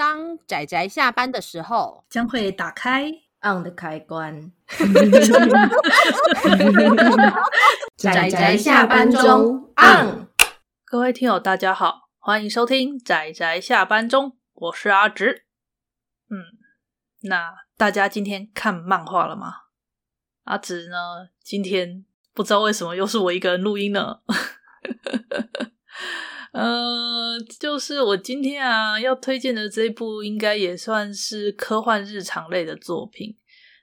[0.00, 3.12] 当仔仔下班的时候，将会打开
[3.42, 4.50] on 的开关。
[7.98, 10.26] 仔仔下班中 on。
[10.86, 15.44] 各位听友，大家好，欢迎收听仔仔下班中，我是阿直。
[16.30, 16.44] 嗯，
[17.24, 19.64] 那大家今天看漫画了吗？
[20.44, 21.28] 阿直呢？
[21.42, 24.20] 今天不知道为什么又是我一个人录音呢？
[26.52, 33.36] 呃，就是我今天啊要推荐的这部，应该也算是科幻日常类的作品。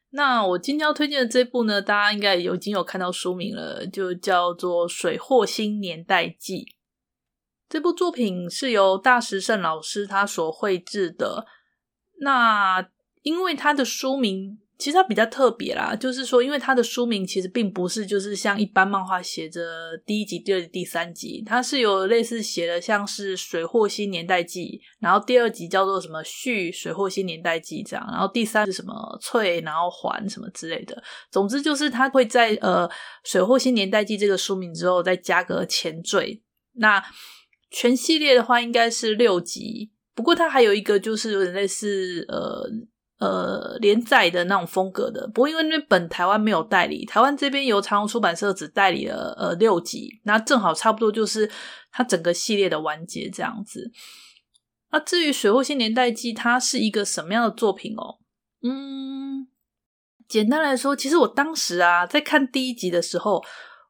[0.09, 6.59] 那我今天要推荐的这部呢，大家应该已经有看到书名了，就叫做《水惑星年代记》。
[7.69, 11.45] 这部作品是由大石胜老师他所绘制的。
[12.19, 12.89] 那
[13.21, 14.59] 因为他的书名。
[14.77, 19.61] 其实它比较特别啦，就是说，因为它的书名其实并不是就是像一般漫画写着
[20.05, 24.65] 第一集、第二集、第三集，它是有类似写的像是《水货新年代记》，
[24.99, 31.01] 然后第二集叫做什么“续水货新年代记”这样，然后第三是什么“翠”，然后“环”什么之类的。
[31.31, 32.87] 总之就是它会在呃
[33.23, 36.43] 《水货新年代记》这个书名之后再加个前缀。
[36.73, 37.03] 那
[37.71, 42.69] 全系列的话应该是六集，不过它还有一个就是有点类似呃。
[43.19, 51.49] 呃，连载的那种风格的，不过因为那本台湾没有代理，台湾这边由长虹出版社只代理了呃六集，那正好差不多就是
[51.91, 53.89] 它整个系列的完结这样子。
[54.91, 58.19] 那至于《水惑星年代记》，它是一个什么样的作品哦？
[58.61, 59.47] 嗯，
[60.27, 63.43] 简单来说，其实我当时啊在看第一集的时候，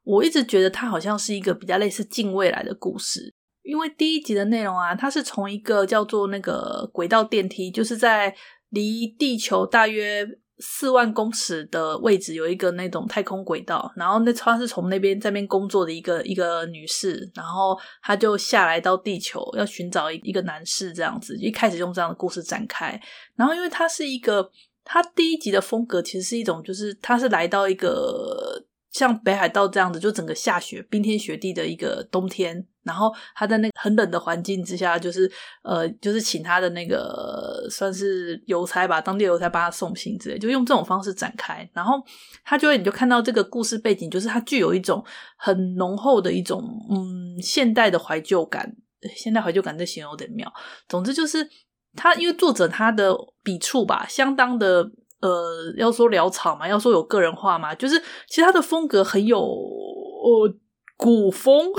[0.04, 8.34] 我一直觉得它好像是一个比较类似近未来的故事，因为第一集的内容啊，它是从一个叫做那个轨道电梯，就是在。
[8.70, 10.26] 离地球大约
[10.58, 23.00] 四万公尺的位置有一个那种太空轨道，然后那她是从那边在边工作的一个一个女士，然后她就下来到地球要寻找一一个男士这样子，一开始用这样的故事展开。
[23.36, 24.50] 然后因为它是一个，
[24.84, 28.64] 它第一集的风格其实是一种，就是它是来到一个。
[28.90, 35.30] 像北海道这样子，就整个下雪、冰天雪地的一个冬天，然后他在那个很冷的环境之下，就是
[35.62, 37.37] 呃，就是请他的那个
[37.68, 41.68] 算是邮差吧，当地邮差帮他送信之类，就用这种方式展开。
[41.72, 42.02] 然后
[42.44, 45.04] 他就会，你就看到这个故事背景，就是它具有一种
[45.36, 48.74] 很浓厚的一种嗯现代的怀旧感。
[49.16, 50.52] 现代怀旧感这形容有点妙。
[50.88, 51.48] 总之就是
[51.94, 54.90] 他，因为作者他的笔触吧，相当的。
[55.20, 60.54] 呃，要说潦草嘛，要说有个人化嘛，就是其实他的风格很有呃
[60.96, 61.72] 古风，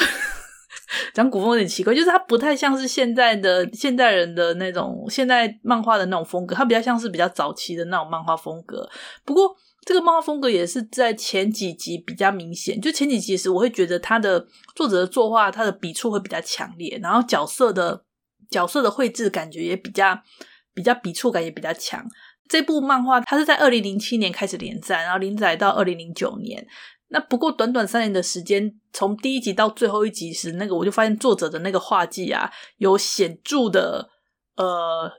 [1.14, 8.90] 讲古风有点奇怪，就是它不太像是现在的现代人的那种现代漫画的那种风格，它比较像是比较早期的那种漫画风格。
[9.24, 9.56] 不过
[9.86, 14.46] 这个漫画风格也是在前几集比较明显，就前几集时我会觉得他的
[14.76, 18.04] 作者的作画，他的笔触会比较强烈，然后角色的
[18.50, 20.20] 角色的绘制感觉也比较
[20.74, 22.06] 比较笔触感也比较强。
[22.48, 26.66] 这部漫画它是在二零零七年开始连载，然后连载到二零零九年。
[27.10, 34.10] 那不过短短三年的时间，从第一集到最后一集时，那个我就发现作者的那个画技啊，有显著的
[34.56, 35.12] 呃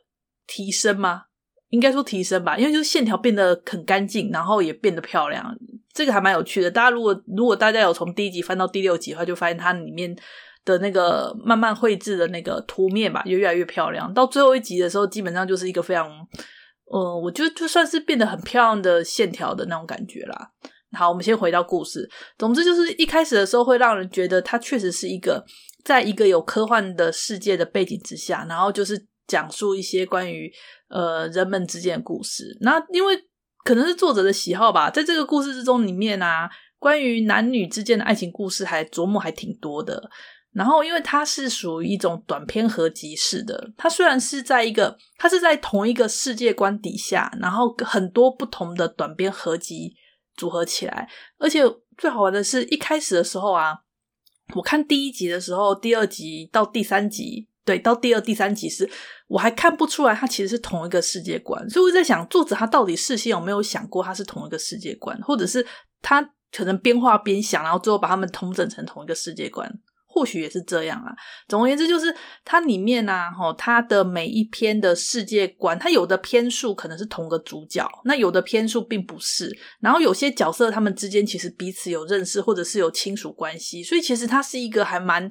[0.47, 1.25] 提升吗？
[1.69, 5.57] 应该说提升吧，因为就是线条变得很干净，然后也变得漂亮。
[5.93, 6.71] 这个还蛮有趣的。
[6.71, 10.17] 大家如果如果大家有从第一集翻到第六集的话，就发现它里面
[10.65, 14.13] 的那个慢慢绘制的那个图面吧，就越来越漂亮。
[14.13, 16.09] 到最后一集的时候，基本上就是一个非常。
[16.93, 20.51] 呃，我觉得就算是变得很漂亮的线条的那种感觉啦。
[20.93, 22.09] 好，我们先回到故事。
[22.39, 25.45] 总之就是一开始的时候会让人觉得它确实是一个
[25.85, 30.53] 在一个有科幻的世界的背景之下，然后就是讲述一些关于
[30.89, 32.57] 呃人们之间的故事。
[32.61, 33.17] 那因为
[33.65, 40.11] 可能是作者的喜好吧，在这个故事之中里面啊，关于男女之间的爱情故事还琢磨还挺多的。
[40.53, 49.95] 然后，因为它是属于一种短篇合集式的，它虽然是在一个，它是在同一个世界观底下，然后很多不同的短篇合集
[50.41, 51.07] 组合起来，
[51.37, 51.61] 而且
[51.99, 53.81] 最好玩的是一开始的时候啊，
[54.55, 58.89] 我看第一集的时候，第二集到第三集，对，到第二、第三集时，
[59.29, 65.67] 我还看不出来它其实是同一个世界观，所以我在想，作者他到底事先有没有想过它是同一个世界观，或者是
[66.01, 69.71] 他可能边画边想，然后最后把他们统整成同一个世界观。
[70.21, 71.09] 或许也是这样啊。
[71.49, 72.15] 总而言之，就是
[72.45, 79.51] 它里面啊，齁，它的每一篇的世界观，它有的篇数可能是同个主角，那有的篇数并不是。
[79.81, 85.31] 然后有些角色他们之间其实彼此有认识，或者是有亲属关系，所以其实它是一个还蛮。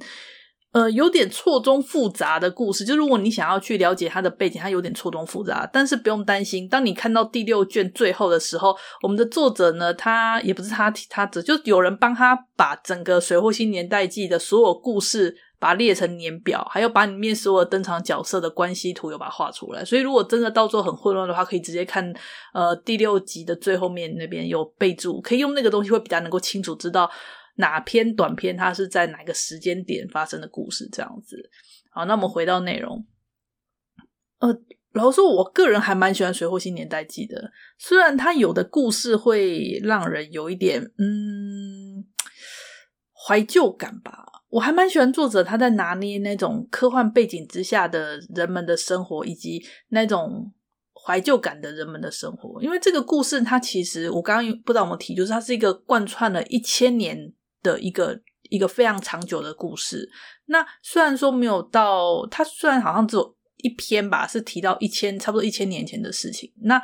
[0.72, 6.70] 呃，有点错综复杂的故事，就如果你想要去了解它的背景，它有点错综复杂，但是不用担心。
[6.70, 19.84] 当你看到第六卷最后的时候，我们的作者呢，他也不是他，他只就有人帮他把整个《水货星年代记》的所有故事把它列成年表，还有把里面所有登场角色的关系图有把它画出来。
[19.84, 22.14] 所以如果真的到时候很混乱的话，可以直接看
[22.54, 27.10] 呃第六集的最后面那边有备注，可以用那个东西会比较能够清楚知道
[27.60, 31.50] 哪篇短篇它是在哪个时间点发生的故事这样子。
[31.92, 33.06] 好，那我们回到内容，
[34.40, 34.60] 呃。
[34.92, 42.04] 然后说，我个人还蛮喜欢《水货新年代记》的，虽然它有的故事会让人有一点嗯
[43.14, 50.52] 怀旧感吧，我还蛮喜欢作者他在拿捏那种科幻背景之下的人们的生活，以及那种
[50.92, 52.60] 怀旧感的人们的生活。
[52.60, 57.32] 因为这个故事，它其实我刚刚不知道有没有提，就是它是一个贯穿了一千年
[57.64, 58.20] 的一个
[58.50, 60.10] 一个非常长久的故事。
[60.46, 63.36] 那虽然说没有到，它虽然好像只有。
[63.62, 66.50] 一篇吧，是提到一千差不多一千年前的事情。
[66.62, 66.82] 那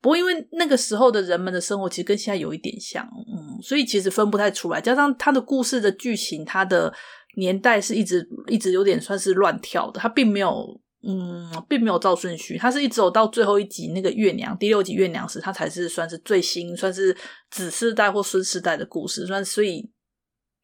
[0.00, 4.80] 不过因为那个时候的人们的生活其实跟现在有一点像，嗯，所以其实分不太出来。
[4.80, 6.94] 加上他的故事的剧情，他的
[7.38, 17.12] 年代是一直一直有点算是乱跳的，他并没有嗯，并没有照顺序，他是一直走到最后一集那个月娘第六集月娘时，他才是算是最新，算是
[17.50, 19.90] 子世代或孙世代的故事，算所以。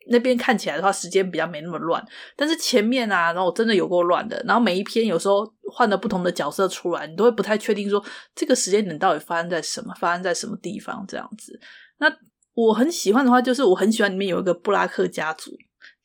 [0.08, 2.04] 那边看起来的话，时间比较没那么乱，
[2.36, 4.42] 但是前面啊，然后真的有够乱的。
[4.46, 8.04] 然后每一篇有时候换了不同的角色出来，你都会不太确定说
[8.34, 11.58] 这个时间点到底发生在什么，发生在什么地方这样子。
[11.98, 12.12] 那
[12.54, 15.52] 我很喜欢的话，就是我很喜欢里面有一个布拉克家族。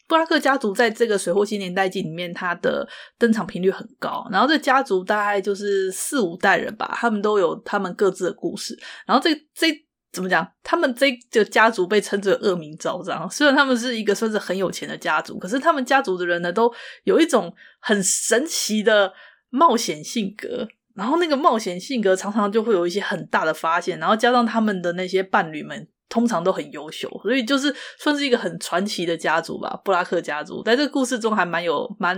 [0.08, 4.26] 布拉克家族在这个《水货新年代记》里面，它的登场频率很高。
[4.32, 8.78] 然后这家族大概就是四五代人吧，他们都有他们各自的故事。
[9.06, 9.87] 然后这这。
[10.12, 10.48] 怎么讲？
[10.63, 13.30] 他们这个家族被称之为恶名昭彰。
[13.30, 16.74] 虽然他们是一个算是很有钱的家族，可是他们家族的人呢，都
[17.04, 19.13] 有一种很神奇的
[19.50, 20.68] 冒险性格。
[20.95, 24.00] 然后那个冒险性格常常就会有一些很大的发现。
[24.00, 29.80] 然后加上他们的那些伴侣们通常都很优秀，所以就是算是一个很传奇的家族吧。
[29.83, 32.18] 布拉克家族在这个故事中还蛮有蛮。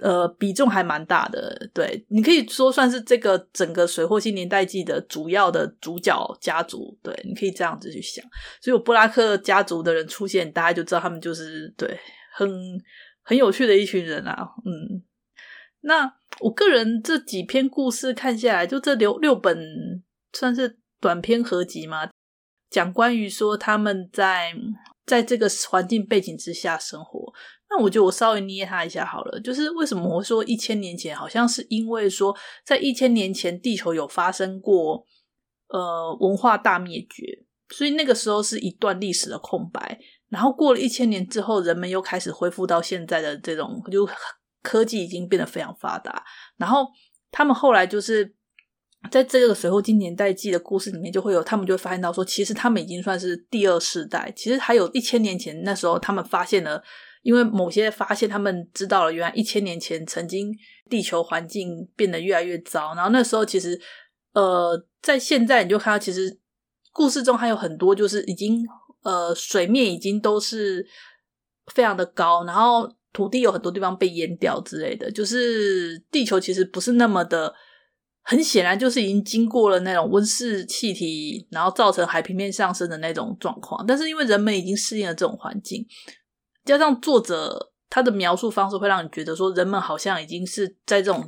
[0.00, 8.24] 呃，比重还蛮大的，对，你可以说算是这个整个《水货新年代记》的主要的主角家族，对，你可以这样子去想。
[8.60, 11.98] 所以有布拉克家族的人出现，大家就知道他们就是对，
[12.32, 12.48] 很
[13.22, 14.48] 很有趣的一群人啊。
[14.64, 15.02] 嗯，
[15.80, 19.58] 那我个人这几篇故事看下来，就这六六本
[20.32, 22.08] 算是短篇合集嘛，
[22.70, 24.54] 讲关于说他们在
[25.10, 27.32] 在这个环境背景之下生活。
[27.68, 32.32] 那我觉得我稍微捏他一下好了，就是为什么我说一千年前，好像是因为说
[32.64, 35.04] 在一千年前地球有发生过
[35.68, 39.98] 呃文化大灭绝，所以那个时候是一段历史的空白。
[40.28, 44.08] 然后过了一千年之后，人们又开始恢复到现在的这种，就
[44.62, 46.22] 科技已经变得非常发达。
[46.56, 46.86] 然后
[47.32, 48.32] 他们后来就是
[49.10, 54.32] 在这个水惑新年代记的故事里面，就会有他们就会发现到说，其实他们已经算是第二世代。
[54.34, 56.82] 其实还有一千年前那时候，他们发现了。
[57.22, 60.56] 因为某些发现，他们知道了原来一千年前曾经
[60.88, 63.78] 地球环境变得越来越糟，然后那时候其实，
[64.32, 66.38] 呃，在现在你就看到，其实
[66.94, 68.66] 故事中还有很多就是已经
[69.02, 70.82] 呃水面已经都是
[71.74, 77.54] 非常的高，然后土地有很多地方被淹掉之类的，就是地球其实不是那么的，
[78.22, 85.86] 很显然就是已经经过了那种温室气体，然后造成海平面上升的那种状况，但是因为人们已经适应了这种环境。
[86.64, 91.26] 加上作者他的描述方式，会让你觉得说人们好像已经是在这种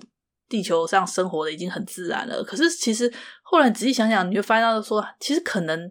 [0.48, 2.44] 地球上生活的已经很自然了。
[2.44, 3.12] 可是其实
[3.42, 5.90] 后来仔细想想，你会发现到说，其实可能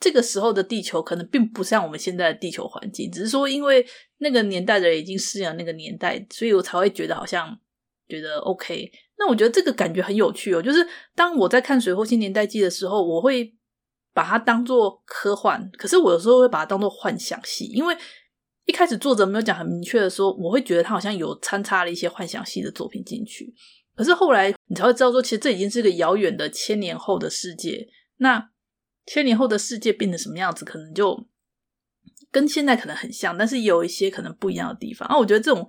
[0.00, 3.86] 这个时候的地球可能并不像我们现在的地球环境，只是说因为
[4.18, 7.56] 那个年代的人已经适应了那个年代，所以我才会觉得好像
[8.08, 8.90] 觉得 OK。
[9.22, 13.54] 那我觉得这个感觉很有趣哦，就是当我在看《水货新年代记》的时候，我会
[14.12, 17.96] 把它当做科幻，可是我有时候会把它当做幻想系，因为。
[18.64, 23.52] 一开始作者没有讲很明确的说，我会觉得他好像有掺插了一些幻想系的作品进去。
[23.96, 27.88] 可是后来你才会知道说，其实这已经是个遥远的千年后的世界。
[28.18, 28.50] 那
[29.04, 31.26] 千年后的世界变成什么样子，可能就
[32.30, 35.08] 跟现在可能很像，但是也有一些可能不一样的地方。
[35.08, 35.68] 啊，我觉得这种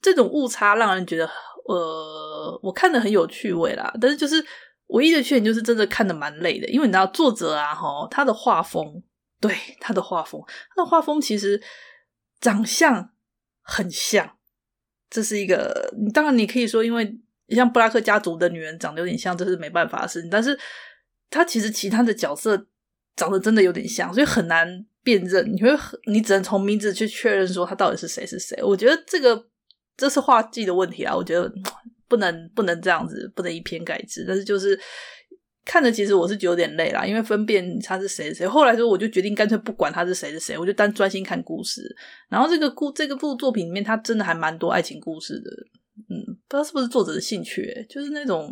[0.00, 1.28] 这种误差让人觉得，
[1.66, 3.92] 呃，我看的很有趣味啦。
[4.00, 4.44] 但是就是
[4.88, 9.02] 唯一的缺点就是真的看的蛮累的，因为你知道作者啊，齁，他的画风，
[9.40, 10.42] 对，他的画风，
[10.74, 11.62] 他的画风其实。
[12.42, 13.10] 长相
[13.60, 14.36] 很像，
[15.08, 15.94] 这是一个。
[16.12, 17.16] 当然，你可以说，因为
[17.50, 20.28] 像布拉克家族的女人长得有点像，这是没办法的事情。
[20.28, 20.58] 但是，
[21.30, 22.66] 他其实其他的角色
[23.14, 25.54] 长得真的有点像，所以很难辨认。
[25.54, 25.70] 你会，
[26.06, 28.60] 你只能从名字去确认说他到底是谁是谁。
[28.60, 29.46] 我觉得这个
[29.96, 31.14] 这是画技的问题啊。
[31.14, 31.52] 我觉得
[32.08, 34.24] 不能不能这样子，不能以偏概之。
[34.26, 34.78] 但是就是
[35.64, 38.46] 看着其实我是觉有点累啦，因为分辨他是谁谁。
[38.46, 41.82] 后来说我就决定干脆不管他是谁是谁，我就单专心看故事。
[42.28, 45.50] 然后这个故这个部作品里面，它真的还蛮多爱情故事的。
[46.08, 46.18] 嗯，
[46.48, 48.50] 不知道是不是作者的兴趣，就是那种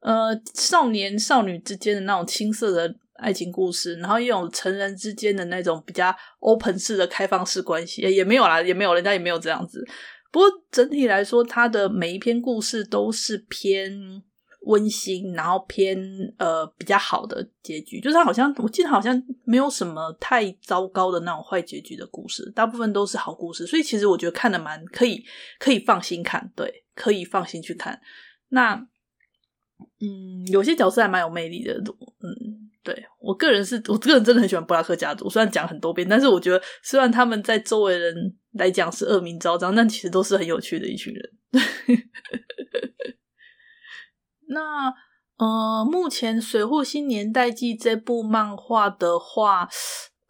[0.00, 9.82] 呃少年少女之间的那种青涩的爱情故事，然后也有成人之间的那种比较 open 式的开放式关系，也也没有啦，也没有，人家也没有这样子。
[10.34, 14.24] 不过整体来说，他的每一篇故事都是偏。
[14.66, 15.94] 温馨，然后偏
[16.38, 25.22] 呃比较好的结局，就是他好像我记得好像没有什么太糟糕的那种坏结局的故事，大部分都是好故事，所以其实我觉得看的蛮可以，
[25.58, 28.00] 可以放心看，对，可以放心去看。
[28.48, 28.74] 那
[30.00, 41.32] 嗯，有些角色还蛮有魅力的，嗯，对，我个人是我个人真的很喜欢布拉克家族，虽然讲很多遍，但是我觉得虽然他们在周围人来讲是恶名昭彰，但其实都是很有趣的一群人。
[44.48, 44.94] 那
[45.36, 49.68] 呃，目前《水户新年代记》这部漫画的话，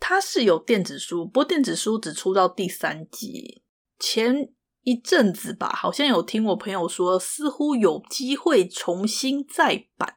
[0.00, 3.62] 它是有电子书，不过电子书只出到第三集。
[3.98, 4.50] 前
[4.82, 10.14] 一阵子吧，好像有听我朋友说，似乎有机会重新再版。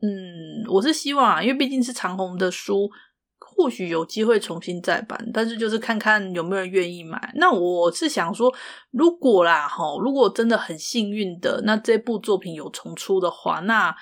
[0.00, 2.88] 嗯，我是希望啊，因为毕竟是长虹的书。
[3.58, 7.32] 或许有机会重新再版，但是就是看看有没有人愿意买。
[7.34, 8.54] 那我是想说，
[8.92, 13.92] 如果啦，齁，如果真的很幸运的，那这部作品有重出的话，那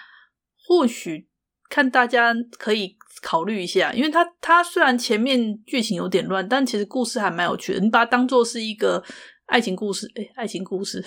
[0.69, 1.27] 或许
[1.71, 7.81] 看大家可以考虑一下，因为它它虽然前面剧情有点乱，但其实故事还蛮有趣的。
[7.81, 9.03] 你把它当做是一个
[9.47, 11.03] 爱情故事，诶，爱情故事，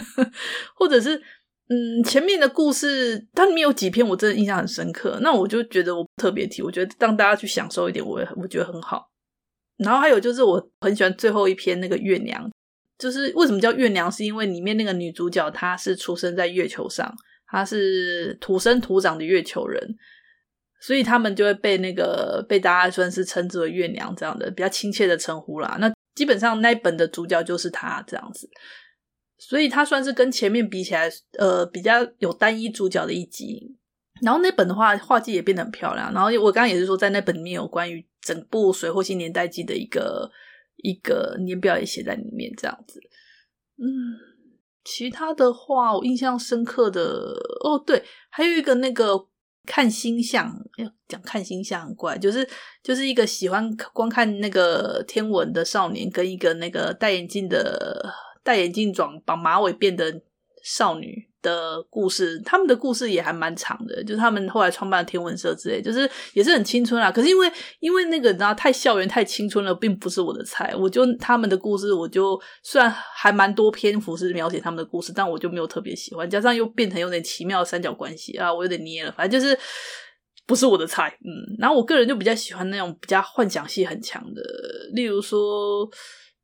[0.74, 1.22] 或者是。
[1.68, 9.10] 嗯，前面的故事它里面有几篇我真的印象很深刻，那我就觉得我特别提，我觉得让大家去享受一点，我也我觉得很好。
[9.78, 12.50] 然后还有就是我很喜欢最后一篇那个月娘，
[12.98, 17.10] 就是为什么叫月娘，是因为里面那个女主角她是出生在月球上，
[17.46, 19.96] 她是土生土长的月球人，
[20.80, 25.78] 所以他们就会被那个被大家算是称之为月娘这样的比较亲切的称呼啦。
[25.80, 28.46] 那基本上那本的主角就是她这样子。
[29.38, 33.76] 所以它算是跟前面比起来，呃，比较有单一主角的一集。
[34.22, 36.12] 然后那本的话，画技也变得很漂亮。
[36.14, 40.30] 然后我刚刚也是说，在那本里面有关于整部《水货新年代记》的一个
[40.76, 43.00] 一个年表也写在里面，这样子。
[43.76, 43.84] 嗯，
[44.84, 47.02] 其他的话，我印象深刻的
[47.64, 49.26] 哦，对，还有一个那个
[49.66, 50.48] 看星象，
[50.78, 52.48] 要讲看星象很怪，就是
[52.84, 58.14] 就是一个喜欢观看那个天文的少年，跟一个那个戴眼镜的。
[58.44, 60.20] 戴眼镜装绑马尾变的
[60.62, 67.12] 少女的故事，他们的故事也还蛮长的，就是他们后来创办的天文社之类，就是也是很青春啊。
[67.12, 70.74] 可是因为因为那个你知道太校园太青春了，并不是我的菜。
[70.74, 76.28] 我就他们的故事，我就虽然还蛮多篇幅是描写他们的故事，但我就没有特别喜欢。
[76.30, 79.12] 加上又变成有点奇妙的三角关系啊，我有点捏了。
[79.12, 79.58] 反正就是
[80.46, 81.14] 不是我的菜。
[81.20, 84.42] 嗯，然后我个人就比较喜欢那种比较幻想性很强的，
[84.94, 85.86] 例如说。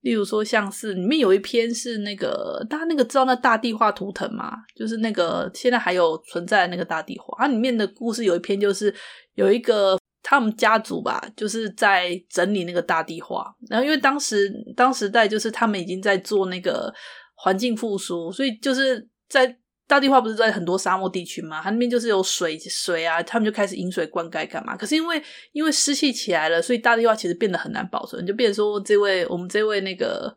[0.03, 8.95] 例如说，像是里面有一篇是那个大家那个知道那大地画图腾嘛，就是那个现在还有存在的那个大地画，它里面的故事有一篇就是
[9.35, 16.93] 有一个他们家族吧，就是在整理那个大地画，然后因为当时当时代就是他们已经在做那个
[17.35, 19.60] 环境复苏，所以就是在。
[19.91, 21.61] 大地画不是在很多沙漠地区吗？
[21.61, 24.77] 它那边就是有水水啊，他们就开始引水灌溉干嘛？
[24.77, 25.21] 可是因为
[25.51, 30.33] 因为湿气起来了，所以大地画其实变得很难保存，就变说这位我们这位那个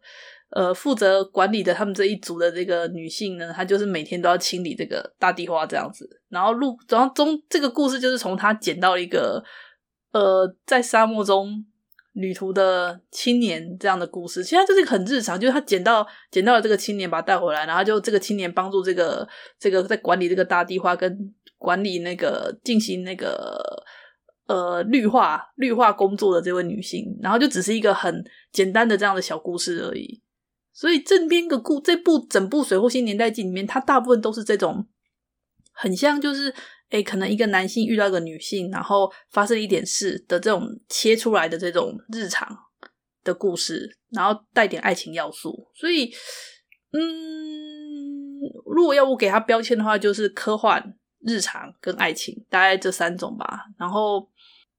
[0.49, 6.09] 呃负责管理的他们这一族的这个女性呢，她就是每天都要清理这个大地画这样子。
[6.29, 9.43] 然后路然后中这个故事就是从她捡到一个
[10.13, 11.63] 呃在沙漠中。
[12.13, 19.27] 旅途的青年这样的故事，其实就是很日常，就是他捡到捡到了这个青年，把他带回来，然后就这个青年帮助这个
[19.59, 23.83] 这个在管理这个大地画跟管理那个进行那个
[24.47, 30.21] 呃绿化绿化工作的这位女性，然后就只是一个很简单的这样的小故事而已。
[30.71, 34.85] 所以这边个故这部整部《水户新年代记》里面，它大部分都是这种
[35.71, 36.53] 很像就是。
[36.93, 42.47] 诶，可能一个男性遇到一个女性，然后发生一点事的这种切出来的这种日常
[43.23, 45.67] 的故事，然后带点爱情要素。
[45.73, 46.13] 所以，
[46.91, 50.95] 嗯，如果要我给他标签的话，就是科幻、
[51.25, 53.65] 日常跟爱情，大概这三种吧。
[53.79, 54.29] 然后，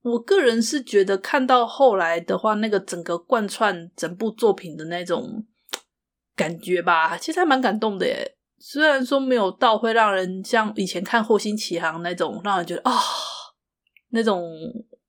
[0.02, 5.44] 我个人是觉得看到后来的话，那个整个贯穿整部作品的那种
[6.36, 8.36] 感觉吧，其实还蛮感动的耶。
[8.66, 12.90] 虽然说没有到会让人像以前看《火星奇航》那种让人觉得啊、
[14.08, 14.42] 那种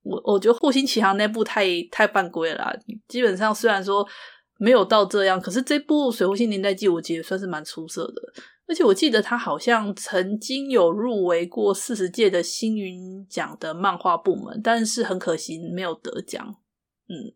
[0.02, 2.76] 我我觉得《火星奇航》那部太太犯规了啦。
[3.08, 4.06] 基本上虽然说
[4.58, 8.22] 没有到这样，可是这部《水户新年代记》我觉得算是蛮出色的。
[8.68, 16.46] 而且我记得他好像曾经有入围过四十届的星云奖的漫画部门，但是很可惜没有得奖。
[17.08, 17.32] 嗯，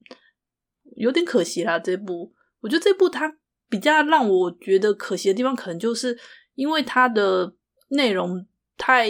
[0.97, 1.79] 有点可惜啦。
[1.79, 3.37] 这部我觉得这部它
[3.69, 6.17] 比较让我觉得可惜的地方，可能就是
[6.55, 7.53] 因为它的
[7.89, 8.45] 内容
[8.77, 9.07] 太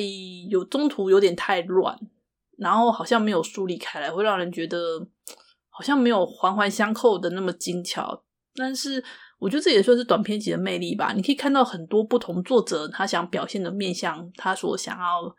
[0.49, 1.97] 有中途有点太乱，
[2.57, 5.07] 然后好像没有梳理开来，会让人觉得
[5.69, 8.23] 好像没有环环相扣的那么精巧。
[8.55, 9.03] 但是。
[9.39, 11.13] 我觉得这也算是短篇集的魅力吧。
[11.13, 15.33] 你可以看到很多不同作者他想表现的面向，他所想要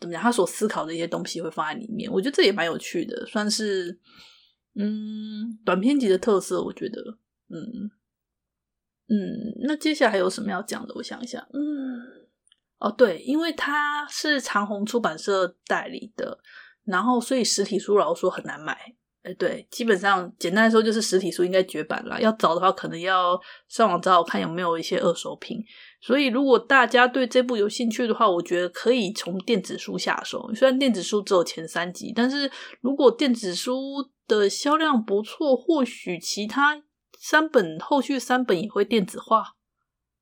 [0.00, 2.10] 怎么讲，他所思考的一些东西会放在里面。
[2.10, 4.00] 我觉得这也蛮有趣的，算是
[4.74, 6.64] 嗯短篇集的特色。
[6.64, 7.18] 我觉得，
[7.50, 7.90] 嗯
[9.08, 9.16] 嗯，
[9.66, 10.94] 那接下来还有什么要讲的？
[10.94, 12.00] 我想一下，嗯，
[12.78, 16.38] 哦对，因为它是长虹出版社代理的，
[16.84, 18.76] 然后所以实体书老实说很难买。
[19.22, 22.20] 哎，对，基本上简单来说就是实体书应该绝版了。
[22.20, 25.62] 要找的话，可能要上网找找看有没有一些二手品。
[26.00, 30.52] 所以，如果大家对这部有兴趣的话，我觉得可以从电子书下手。
[30.52, 36.82] 虽然电子书只有前三集，但是如果电子书的销量不错，或许其他
[37.24, 39.54] 三本后续三本也会电子化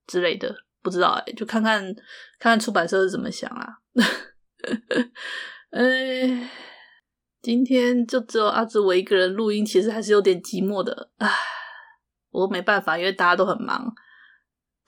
[0.06, 2.04] 之类的，不知道哎，就看看看
[2.38, 3.78] 看出版社是怎么想啊。
[5.72, 6.50] 哎。
[7.42, 11.10] 今天就只有阿志我一个人录音，其实还是有点寂寞的。
[11.16, 11.26] 唉，
[12.28, 13.94] 我没办法，因为大家都很忙。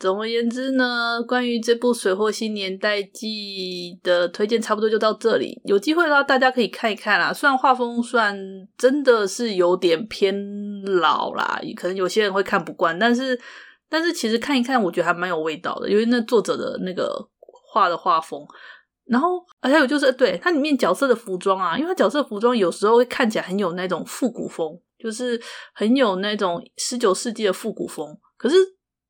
[0.02, 5.62] 总而言之呢，关于这部《水货新年代记》的推荐，差不多就到这里。
[5.64, 7.32] 有机会的话，大家可以看一看啦。
[7.32, 8.36] 虽然画风算
[8.76, 10.34] 真的是有点偏
[10.82, 13.40] 老啦，可能有些人会看不惯，但是
[13.88, 17.28] 但是其实看一看，我觉得还蛮有味道的，因为那作者的那个
[17.72, 18.44] 画的画风。
[19.04, 25.40] 然后还有就是，对，它里面角色的服装啊，因为它角色服装有时候会看起来很有那种复古风，就是
[25.72, 28.18] 很有那种十九世纪的复古风。
[28.36, 28.56] 可是，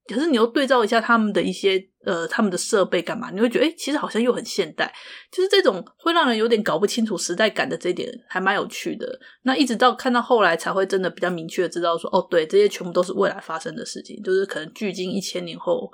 [0.06, 4.92] 可是你又对照一下他们的一些呃，他们的设备干嘛，你会觉得，诶，其实好像又很现代。
[5.30, 9.06] 就是这种会让人有点搞不清楚时代感的这一点，还蛮有趣的。
[9.42, 15.90] 那一直到看到后来，才会真的比较明确的知道说，哦，对，这些全部都是未来发生的事情，就是可能距今一千年后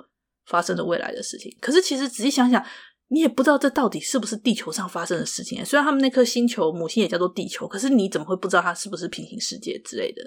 [0.47, 1.55] 发生的未来的事情。
[1.61, 2.63] 可是其实仔细想想。
[3.11, 5.65] 你也不知道这到底是不是地球上发生的事情。
[5.65, 10.21] 虽然他们那颗星球母星也叫做地球，可是你怎么会不知道它是不是平行世界之类的、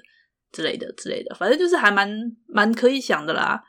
[0.50, 1.32] 之类的、之类的？
[1.36, 2.10] 反正就是还蛮
[2.48, 3.62] 蛮可以想的啦。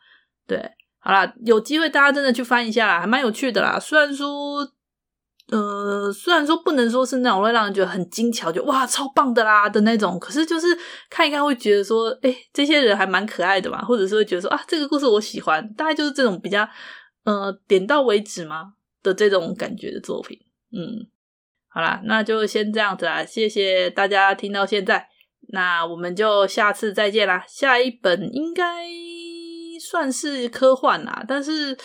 [0.56, 3.80] 对，好啦，有机会大家真的去翻一下啦，还蛮有趣的啦。
[3.80, 4.60] 虽然说，
[5.52, 10.68] 呃，虽然说不能说是那种会让人觉得很精巧，就哇超棒的啦的那种，可是就是
[11.10, 16.68] 看一看会觉得说，哎，这些人还蛮可爱的嘛，或者是会觉得说啊，这个故事我喜欢，大概就是这种比较
[17.26, 18.74] 呃点到为止嘛。
[19.04, 20.40] 的这种感觉的作品，
[20.72, 21.06] 嗯，
[21.68, 25.10] 好啦，那就先这样子啦，谢谢大家听到现在，
[25.50, 27.44] 那我们就下次再见啦。
[27.46, 28.64] 下一本应该
[29.90, 31.78] 算是科幻啦，但是，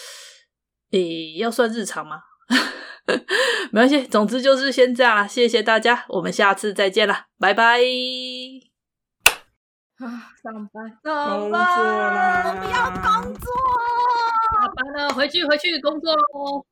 [0.92, 2.20] 诶，要算日常吗？
[3.72, 7.80] 没关系，总之就是先这样啦，谢谢大家，我们下次再见啦，拜拜。
[9.98, 13.50] 啊，上班，上班，我不要工作，
[14.52, 16.68] 下班了，回去，回去工作喽。